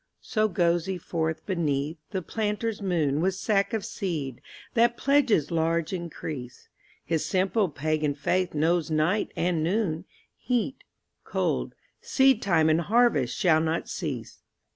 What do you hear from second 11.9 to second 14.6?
seedtime and harvest shall not cease.